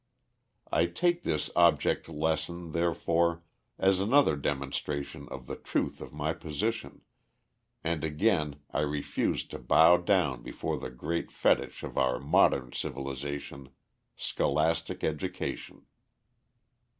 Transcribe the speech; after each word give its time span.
I 0.71 0.87
take 0.87 1.21
this 1.21 1.51
object 1.55 2.09
lesson, 2.09 2.71
therefore, 2.71 3.43
as 3.77 3.99
another 3.99 4.35
demonstration 4.35 5.27
of 5.29 5.45
the 5.45 5.55
truth 5.55 6.01
of 6.01 6.11
my 6.11 6.33
position, 6.33 7.01
and 7.83 8.03
again 8.03 8.55
I 8.71 8.79
refuse 8.81 9.45
to 9.49 9.59
bow 9.59 9.97
down 9.97 10.41
before 10.41 10.79
the 10.79 10.89
great 10.89 11.29
fetich 11.29 11.83
of 11.83 11.99
our 11.99 12.19
modern 12.19 12.71
civilization 12.73 13.69
"scholastic 14.17 15.03
education." 15.03 15.85